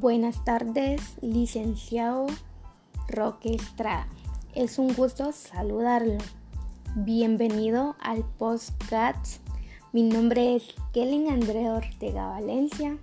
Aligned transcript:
Buenas 0.00 0.42
tardes, 0.46 1.02
licenciado 1.20 2.26
Roque 3.06 3.54
Estrada. 3.54 4.08
Es 4.54 4.78
un 4.78 4.94
gusto 4.94 5.30
saludarlo. 5.32 6.16
Bienvenido 6.94 7.96
al 8.00 8.24
podcast. 8.38 9.42
Mi 9.92 10.02
nombre 10.02 10.56
es 10.56 10.64
Kellen 10.94 11.28
Andrea 11.28 11.74
Ortega 11.74 12.28
Valencia. 12.28 12.96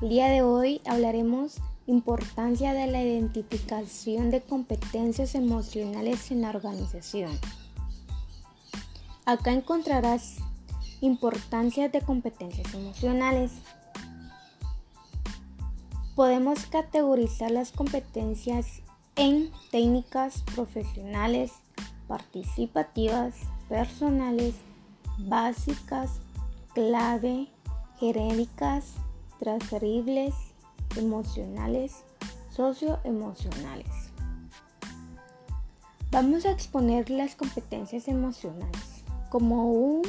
El 0.00 0.10
día 0.10 0.28
de 0.28 0.42
hoy 0.42 0.80
hablaremos 0.86 1.56
importancia 1.88 2.72
de 2.72 2.86
la 2.86 3.02
identificación 3.02 4.30
de 4.30 4.42
competencias 4.42 5.34
emocionales 5.34 6.30
en 6.30 6.42
la 6.42 6.50
organización. 6.50 7.32
Acá 9.24 9.50
encontrarás 9.50 10.36
importancia 11.00 11.88
de 11.88 12.00
competencias 12.00 12.72
emocionales. 12.74 13.50
Podemos 16.18 16.66
categorizar 16.66 17.52
las 17.52 17.70
competencias 17.70 18.82
en 19.14 19.52
técnicas 19.70 20.42
profesionales, 20.52 21.52
participativas, 22.08 23.36
personales, 23.68 24.56
básicas, 25.16 26.18
clave, 26.74 27.46
genéricas, 28.00 28.94
transferibles, 29.38 30.34
emocionales, 30.96 32.02
socioemocionales. 32.50 34.10
Vamos 36.10 36.46
a 36.46 36.50
exponer 36.50 37.10
las 37.10 37.36
competencias 37.36 38.08
emocionales 38.08 39.04
como 39.30 39.70
un 39.70 40.02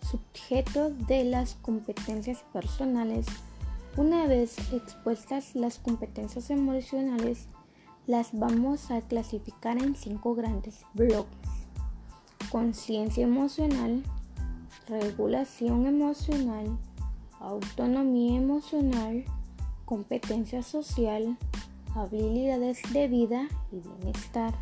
sujeto 0.00 0.90
de 0.90 1.24
las 1.24 1.56
competencias 1.56 2.38
personales 2.52 3.26
una 3.96 4.26
vez 4.26 4.56
expuestas 4.72 5.54
las 5.54 5.78
competencias 5.78 6.50
emocionales, 6.50 7.48
las 8.06 8.38
vamos 8.38 8.90
a 8.90 9.00
clasificar 9.00 9.82
en 9.82 9.94
cinco 9.94 10.34
grandes 10.34 10.84
bloques. 10.94 11.38
Conciencia 12.50 13.24
emocional, 13.24 14.02
regulación 14.88 15.86
emocional, 15.86 16.78
autonomía 17.38 18.36
emocional, 18.38 19.24
competencia 19.84 20.62
social, 20.62 21.36
habilidades 21.94 22.80
de 22.92 23.08
vida 23.08 23.48
y 23.72 23.80
bienestar. 23.80 24.54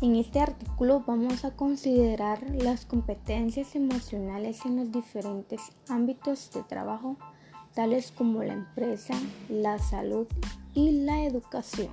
En 0.00 0.16
este 0.16 0.40
artículo 0.40 1.04
vamos 1.06 1.44
a 1.44 1.52
considerar 1.52 2.42
las 2.50 2.84
competencias 2.84 3.74
emocionales 3.74 4.64
en 4.66 4.76
los 4.76 4.92
diferentes 4.92 5.60
ámbitos 5.88 6.50
de 6.52 6.62
trabajo, 6.62 7.16
tales 7.74 8.10
como 8.10 8.42
la 8.42 8.52
empresa, 8.52 9.14
la 9.48 9.78
salud 9.78 10.26
y 10.74 11.04
la 11.04 11.24
educación, 11.24 11.90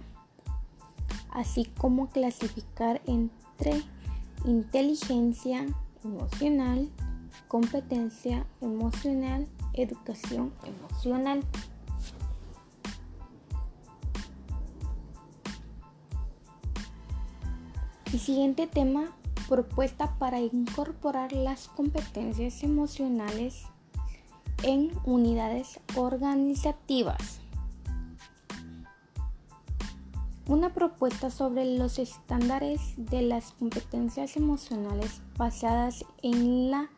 así 1.29 1.65
como 1.77 2.09
clasificar 2.09 3.01
entre 3.05 3.81
inteligencia 4.45 5.65
emocional, 6.03 6.89
competencia 7.47 8.45
emocional, 8.61 9.47
educación 9.73 10.51
emocional. 10.65 11.41
El 18.13 18.19
siguiente 18.19 18.67
tema, 18.67 19.05
propuesta 19.47 20.17
para 20.19 20.41
incorporar 20.41 21.31
las 21.31 21.69
competencias 21.69 22.61
emocionales 22.61 23.63
en 24.63 24.91
unidades 25.05 25.79
organizativas. 25.95 27.39
Una 30.45 30.73
propuesta 30.73 31.29
sobre 31.29 31.77
los 31.77 31.99
estándares 31.99 32.81
de 32.97 33.21
las 33.21 33.53
competencias 33.53 34.35
emocionales 34.35 35.21
basadas 35.37 36.03
en 36.21 36.69
la 36.69 36.89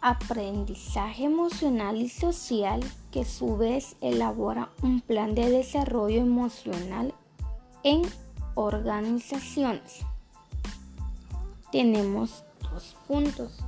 aprendizaje 0.00 1.24
emocional 1.24 1.98
y 1.98 2.08
social 2.08 2.82
que 3.12 3.20
a 3.20 3.26
su 3.26 3.58
vez 3.58 3.96
elabora 4.00 4.70
un 4.82 5.02
plan 5.02 5.34
de 5.34 5.50
desarrollo 5.50 6.22
emocional 6.22 7.12
en 7.88 8.02
organizaciones. 8.54 10.00
Tenemos 11.72 12.44
dos 12.60 12.94
puntos. 13.06 13.60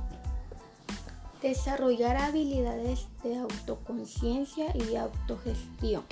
Desarrollar 1.41 2.17
habilidades 2.17 3.07
de 3.23 3.39
autoconciencia 3.39 4.77
y 4.77 4.95
autogestión. 4.95 6.03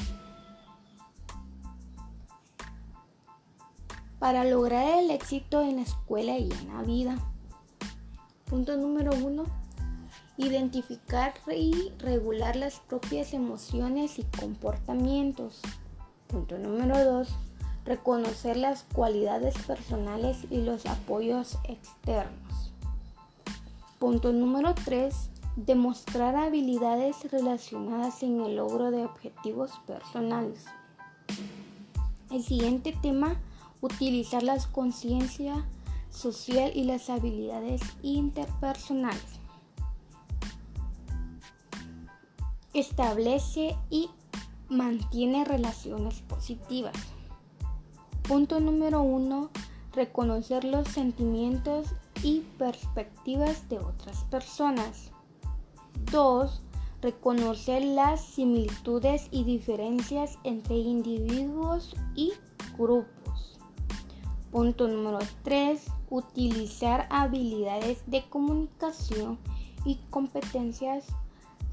Para 4.17 4.43
lograr 4.43 5.03
el 5.03 5.11
éxito 5.11 5.61
en 5.61 5.75
la 5.75 5.83
escuela 5.83 6.35
y 6.39 6.51
en 6.51 6.73
la 6.73 6.81
vida. 6.81 7.15
Punto 8.45 8.75
número 8.75 9.11
uno. 9.23 9.45
Identificar 10.35 11.35
y 11.55 11.91
regular 11.99 12.55
las 12.55 12.79
propias 12.79 13.33
emociones 13.33 14.17
y 14.17 14.23
comportamientos. 14.23 15.61
Punto 16.27 16.57
número 16.57 16.97
dos 17.05 17.35
reconocer 17.85 18.57
las 18.57 18.83
cualidades 18.83 19.57
personales 19.65 20.37
y 20.49 20.61
los 20.61 20.85
apoyos 20.85 21.57
externos. 21.63 22.71
Punto 23.99 24.31
número 24.31 24.73
3. 24.75 25.13
Demostrar 25.55 26.35
habilidades 26.35 27.29
relacionadas 27.31 28.23
en 28.23 28.39
el 28.41 28.55
logro 28.55 28.91
de 28.91 29.03
objetivos 29.03 29.71
personales. 29.85 30.65
El 32.31 32.43
siguiente 32.43 32.95
tema, 33.01 33.35
utilizar 33.81 34.43
la 34.43 34.57
conciencia 34.71 35.65
social 36.09 36.71
y 36.75 36.83
las 36.83 37.09
habilidades 37.09 37.81
interpersonales. 38.03 39.39
Establece 42.73 43.75
y 43.89 44.09
mantiene 44.69 45.43
relaciones 45.43 46.21
positivas. 46.21 46.95
Punto 48.29 48.59
número 48.59 49.01
uno, 49.01 49.49
reconocer 49.91 50.63
los 50.63 50.87
sentimientos 50.87 51.87
y 52.21 52.41
perspectivas 52.59 53.67
de 53.69 53.79
otras 53.79 54.23
personas. 54.25 55.09
2. 56.11 56.61
Reconocer 57.01 57.83
las 57.83 58.23
similitudes 58.23 59.29
y 59.31 59.45
diferencias 59.45 60.37
entre 60.43 60.75
individuos 60.75 61.95
y 62.13 62.33
grupos. 62.77 63.57
Punto 64.51 64.87
número 64.87 65.17
3. 65.41 65.83
Utilizar 66.11 67.07
habilidades 67.09 68.03
de 68.05 68.29
comunicación 68.29 69.39
y 69.85 69.95
competencias 70.11 71.07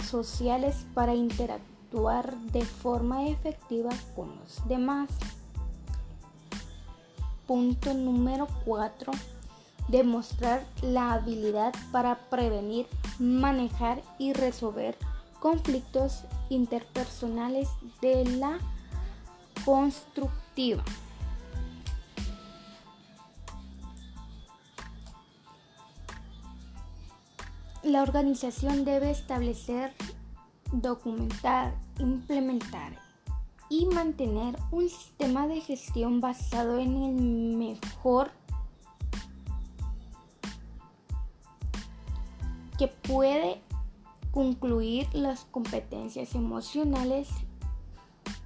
sociales 0.03 0.87
para 0.95 1.15
interactuar 1.15 2.35
de 2.51 2.63
forma 2.63 3.29
efectiva 3.29 3.91
con 4.15 4.35
los 4.37 4.67
demás. 4.67 5.11
Punto 7.47 7.95
número 7.95 8.49
4. 8.65 9.13
Demostrar 9.89 10.65
la 10.83 11.13
habilidad 11.13 11.73
para 11.93 12.19
prevenir, 12.29 12.87
manejar 13.21 14.03
y 14.19 14.33
resolver 14.33 14.97
conflictos 15.39 16.25
interpersonales 16.49 17.69
de 18.01 18.25
la 18.25 18.59
constructiva. 19.65 20.83
La 27.85 28.03
organización 28.03 28.85
debe 28.85 29.13
establecer, 29.13 29.93
documentar, 30.73 31.77
implementar 32.01 33.06
y 33.69 33.87
mantener 33.87 34.57
un 34.71 34.89
sistema 34.89 35.47
de 35.49 35.61
gestión 35.61 36.21
basado 36.21 36.79
en 36.79 37.03
el 37.03 37.57
mejor 37.57 38.31
que 42.79 42.89
puede 42.89 43.61
concluir 44.31 45.09
las 45.15 45.45
competencias 45.47 46.35
emocionales 46.35 47.29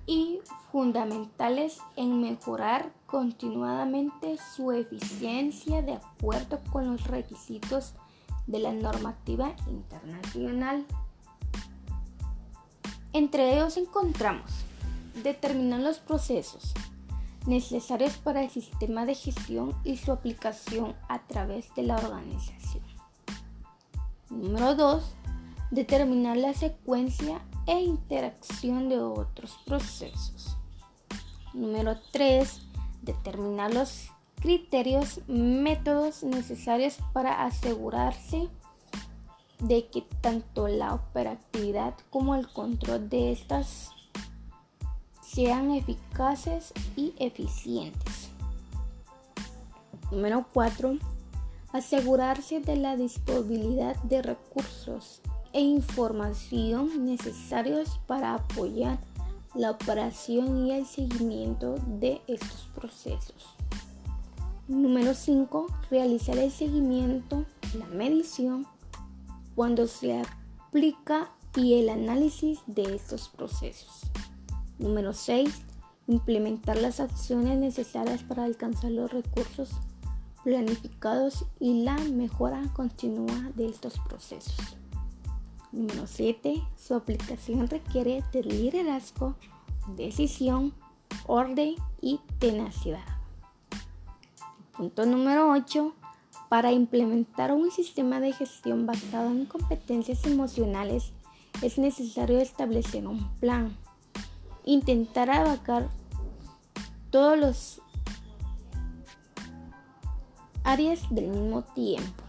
y 0.06 0.40
fundamentales 0.72 1.80
en 1.96 2.20
mejorar 2.20 2.92
continuadamente 3.06 4.38
su 4.54 4.72
eficiencia 4.72 5.82
de 5.82 5.94
acuerdo 5.94 6.60
con 6.72 6.86
los 6.92 7.06
requisitos 7.06 7.94
de 8.46 8.60
la 8.60 8.72
normativa 8.72 9.54
internacional. 9.66 10.86
Entre 13.12 13.54
ellos 13.56 13.76
encontramos 13.76 14.64
Determinar 15.14 15.80
los 15.80 15.98
procesos 15.98 16.74
necesarios 17.46 18.16
para 18.18 18.42
el 18.42 18.50
sistema 18.50 19.06
de 19.06 19.14
gestión 19.14 19.74
y 19.84 19.96
su 19.96 20.12
aplicación 20.12 20.94
a 21.08 21.26
través 21.26 21.74
de 21.74 21.82
la 21.84 21.96
organización. 21.96 22.84
Número 24.28 24.74
2. 24.74 25.02
Determinar 25.70 26.36
la 26.36 26.54
secuencia 26.54 27.40
e 27.66 27.80
interacción 27.80 28.88
de 28.88 28.98
otros 28.98 29.58
procesos. 29.66 30.56
Número 31.54 31.98
3. 32.12 32.62
Determinar 33.02 33.74
los 33.74 34.10
criterios, 34.36 35.20
métodos 35.26 36.22
necesarios 36.22 36.98
para 37.12 37.44
asegurarse 37.44 38.48
de 39.58 39.86
que 39.88 40.02
tanto 40.20 40.68
la 40.68 40.94
operatividad 40.94 41.94
como 42.10 42.34
el 42.34 42.48
control 42.48 43.08
de 43.10 43.32
estas 43.32 43.90
sean 45.32 45.70
eficaces 45.70 46.72
y 46.96 47.14
eficientes. 47.18 48.30
Número 50.10 50.44
4. 50.52 50.98
Asegurarse 51.72 52.60
de 52.60 52.76
la 52.76 52.96
disponibilidad 52.96 53.96
de 54.02 54.22
recursos 54.22 55.20
e 55.52 55.60
información 55.60 57.04
necesarios 57.04 58.00
para 58.08 58.34
apoyar 58.34 58.98
la 59.54 59.70
operación 59.70 60.66
y 60.66 60.72
el 60.72 60.86
seguimiento 60.86 61.76
de 61.86 62.20
estos 62.26 62.68
procesos. 62.74 63.54
Número 64.66 65.14
5. 65.14 65.66
Realizar 65.90 66.38
el 66.38 66.50
seguimiento, 66.50 67.44
la 67.78 67.86
medición, 67.86 68.66
cuando 69.54 69.86
se 69.86 70.20
aplica 70.20 71.30
y 71.56 71.74
el 71.74 71.88
análisis 71.88 72.60
de 72.66 72.94
estos 72.96 73.28
procesos. 73.28 74.10
Número 74.80 75.12
6. 75.12 75.62
Implementar 76.06 76.78
las 76.78 77.00
acciones 77.00 77.58
necesarias 77.58 78.22
para 78.22 78.44
alcanzar 78.44 78.90
los 78.90 79.12
recursos 79.12 79.70
planificados 80.42 81.44
y 81.60 81.84
la 81.84 81.98
mejora 81.98 82.62
continua 82.72 83.50
de 83.54 83.68
estos 83.68 83.98
procesos. 84.08 84.56
Número 85.70 86.06
7. 86.06 86.62
Su 86.76 86.94
aplicación 86.94 87.68
requiere 87.68 88.24
de 88.32 88.42
liderazgo, 88.42 89.34
decisión, 89.96 90.72
orden 91.26 91.74
y 92.00 92.18
tenacidad. 92.38 93.04
Punto 94.74 95.04
número 95.04 95.50
8. 95.52 95.94
Para 96.48 96.72
implementar 96.72 97.52
un 97.52 97.70
sistema 97.70 98.18
de 98.18 98.32
gestión 98.32 98.86
basado 98.86 99.30
en 99.30 99.44
competencias 99.44 100.24
emocionales 100.24 101.12
es 101.62 101.76
necesario 101.76 102.40
establecer 102.40 103.06
un 103.06 103.28
plan. 103.40 103.76
Intentar 104.70 105.28
abarcar 105.28 105.88
todos 107.10 107.36
los 107.36 107.82
áreas 110.62 111.00
del 111.10 111.26
mismo 111.26 111.62
tiempo. 111.62 112.22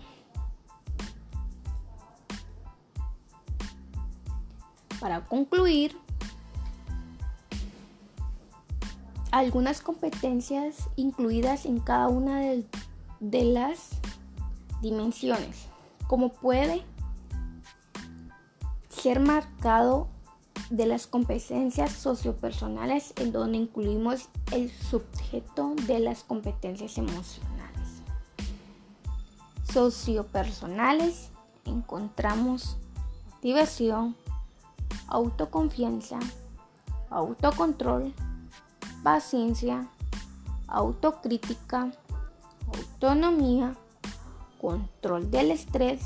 Para 4.99 5.23
concluir, 5.27 5.95
algunas 9.29 9.81
competencias 9.81 10.89
incluidas 10.95 11.67
en 11.67 11.79
cada 11.79 12.07
una 12.07 12.39
de, 12.39 13.43
las 13.43 13.89
dimensiones, 14.81 15.67
como 16.07 16.33
puede 16.33 16.81
ser 18.89 19.19
marcado 19.19 20.07
de 20.71 20.85
las 20.85 21.05
competencias 21.05 21.91
sociopersonales 21.91 23.13
en 23.17 23.33
donde 23.33 23.57
incluimos 23.57 24.29
el 24.53 24.71
sujeto 24.71 25.75
de 25.85 25.99
las 25.99 26.23
competencias 26.23 26.97
emocionales. 26.97 28.01
Sociopersonales 29.71 31.29
encontramos 31.65 32.77
motivación, 33.33 34.15
autoconfianza, 35.07 36.19
autocontrol, 37.09 38.13
paciencia, 39.03 39.89
autocrítica, 40.67 41.91
autonomía, 42.73 43.75
control 44.61 45.29
del 45.29 45.51
estrés, 45.51 46.01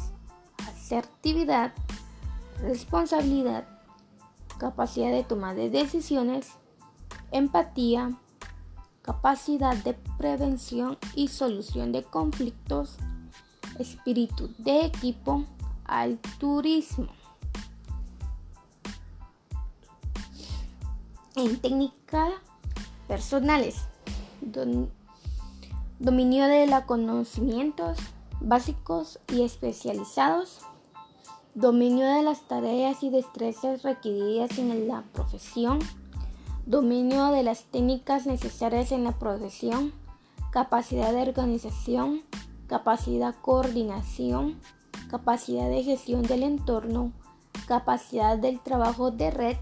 asertividad, 0.58 1.72
responsabilidad, 2.62 3.75
capacidad 4.57 5.12
de 5.12 5.24
toma 5.24 5.54
de 5.54 5.69
decisiones, 5.69 6.52
empatía, 7.31 8.18
capacidad 9.02 9.75
de 9.75 9.94
prevención 10.18 10.98
y 11.13 11.28
solución 11.28 11.92
de 11.92 12.04
conflictos, 12.04 12.98
espíritu 13.80 14.50
de 14.57 14.86
equipo 14.86 15.46
al 15.84 16.18
turismo. 16.40 17.10
En 21.36 21.60
técnica 21.60 22.30
personales, 23.08 23.81
dominio 26.00 26.48
de 26.48 26.68
los 26.68 26.81
conocimientos 26.86 27.98
básicos 28.40 29.19
y 29.28 29.44
especializados, 29.44 30.62
dominio 31.56 32.06
de 32.06 32.22
las 32.22 32.42
tareas 32.42 33.02
y 33.02 33.10
destrezas 33.10 33.81
requeridas 33.81 34.60
en 34.60 34.90
la 34.90 35.04
profesión, 35.13 35.80
dominio 36.66 37.28
de 37.28 37.44
las 37.44 37.63
técnicas 37.63 38.25
necesarias 38.25 38.92
en 38.92 39.06
la 39.06 39.13
profesión, 39.13 39.94
capacidad 40.52 41.13
de 41.13 41.22
organización, 41.22 42.24
capacidad 42.68 43.34
coordinación, 43.42 44.60
capacidad 45.10 45.69
de 45.69 45.84
gestión 45.84 46.24
del 46.24 46.44
entorno, 46.44 47.13
capacidad 47.68 48.38
del 48.38 48.60
trabajo 48.60 49.12
de 49.12 49.31
red, 49.31 49.58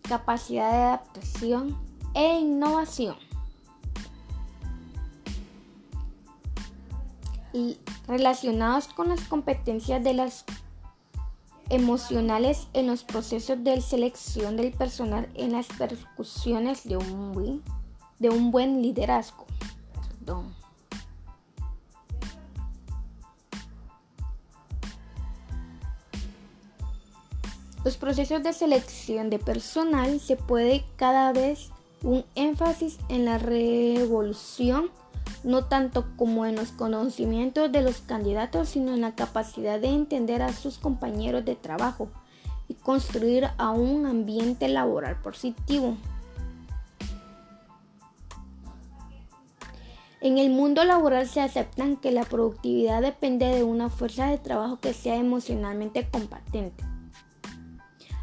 capacidad 0.00 0.70
de 0.70 0.78
adaptación 0.78 1.76
e 2.14 2.38
innovación. 2.38 3.16
Y 7.52 7.76
relacionados 8.08 8.88
con 8.88 9.10
las 9.10 9.20
competencias 9.28 10.02
de 10.02 10.14
las 10.14 10.44
emocionales 11.70 12.68
en 12.72 12.86
los 12.86 13.04
procesos 13.04 13.62
de 13.64 13.80
selección 13.80 14.56
del 14.56 14.72
personal 14.72 15.28
en 15.34 15.52
las 15.52 15.66
percusiones 15.66 16.84
de 16.84 16.96
un 16.96 17.32
buen, 17.32 17.62
de 18.18 18.30
un 18.30 18.50
buen 18.50 18.82
liderazgo. 18.82 19.46
Los 27.84 27.98
procesos 27.98 28.42
de 28.42 28.54
selección 28.54 29.28
de 29.28 29.38
personal 29.38 30.18
se 30.18 30.36
puede 30.36 30.86
cada 30.96 31.34
vez 31.34 31.70
un 32.02 32.24
énfasis 32.34 32.98
en 33.10 33.26
la 33.26 33.36
revolución, 33.36 34.90
no 35.44 35.66
tanto 35.66 36.06
como 36.16 36.46
en 36.46 36.56
los 36.56 36.72
conocimientos 36.72 37.70
de 37.70 37.82
los 37.82 38.00
candidatos, 38.00 38.70
sino 38.70 38.94
en 38.94 39.02
la 39.02 39.14
capacidad 39.14 39.78
de 39.78 39.88
entender 39.88 40.42
a 40.42 40.52
sus 40.52 40.78
compañeros 40.78 41.44
de 41.44 41.54
trabajo 41.54 42.08
y 42.66 42.74
construir 42.74 43.50
un 43.58 44.06
ambiente 44.06 44.68
laboral 44.68 45.20
positivo. 45.20 45.96
En 50.22 50.38
el 50.38 50.48
mundo 50.48 50.84
laboral 50.84 51.28
se 51.28 51.42
aceptan 51.42 51.98
que 51.98 52.10
la 52.10 52.24
productividad 52.24 53.02
depende 53.02 53.44
de 53.46 53.62
una 53.62 53.90
fuerza 53.90 54.28
de 54.28 54.38
trabajo 54.38 54.80
que 54.80 54.94
sea 54.94 55.16
emocionalmente 55.16 56.08
competente. 56.08 56.82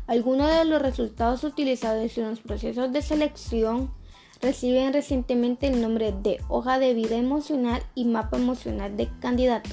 Algunos 0.08 0.50
de 0.50 0.66
los 0.66 0.82
resultados 0.82 1.44
utilizados 1.44 2.18
en 2.18 2.32
los 2.32 2.40
procesos 2.40 2.92
de 2.92 3.04
selección 3.04 3.92
reciben 4.42 4.94
recientemente 4.94 5.68
el 5.68 5.82
nombre 5.82 6.12
de 6.12 6.42
hoja 6.48 6.80
de 6.80 6.94
vida 6.94 7.16
emocional 7.16 7.84
y 7.96 8.06
mapa 8.06 8.38
emocional 8.38 8.98
de 8.98 9.10
candidato. 9.20 9.70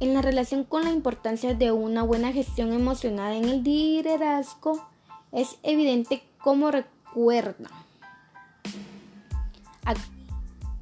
En 0.00 0.14
la 0.14 0.22
relación 0.22 0.64
con 0.64 0.84
la 0.84 0.90
importancia 0.90 1.54
de 1.54 1.72
una 1.72 2.02
buena 2.02 2.32
gestión 2.32 2.72
emocional 2.72 3.34
en 3.34 3.44
el 3.44 3.62
liderazgo, 3.62 4.80
es 5.32 5.58
evidente 5.62 6.22
cómo 6.40 6.70
recuerda 6.70 7.70
a 9.84 9.94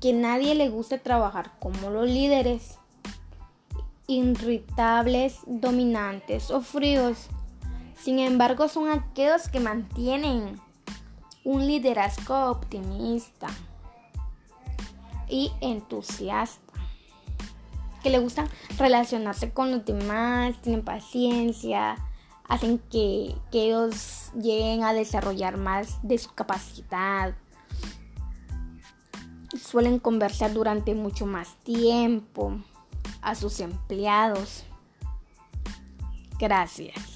que 0.00 0.12
nadie 0.12 0.54
le 0.54 0.68
gusta 0.68 0.98
trabajar 0.98 1.52
como 1.58 1.90
los 1.90 2.08
líderes 2.08 2.78
irritables, 4.06 5.38
dominantes 5.46 6.50
o 6.50 6.60
fríos 6.60 7.28
sin 8.06 8.20
embargo, 8.20 8.68
son 8.68 8.88
aquellos 8.88 9.48
que 9.48 9.58
mantienen 9.58 10.60
un 11.46 11.64
liderazgo 11.66 12.50
optimista 12.50 13.46
y 15.28 15.52
entusiasta, 15.60 16.72
que 18.02 18.10
le 18.10 18.18
gusta 18.18 18.48
relacionarse 18.76 19.52
con 19.52 19.70
los 19.70 19.84
demás, 19.84 20.60
tienen 20.60 20.84
paciencia, 20.84 21.96
hacen 22.48 22.78
que, 22.90 23.36
que 23.52 23.66
ellos 23.66 24.32
lleguen 24.34 24.82
a 24.82 24.92
desarrollar 24.92 25.56
más 25.56 26.00
de 26.02 26.18
su 26.18 26.34
capacidad, 26.34 27.34
suelen 29.56 30.00
conversar 30.00 30.52
durante 30.52 30.94
mucho 30.94 31.26
más 31.26 31.54
tiempo 31.64 32.58
a 33.22 33.36
sus 33.36 33.60
empleados 33.60 34.64
Gracias. 36.38 37.15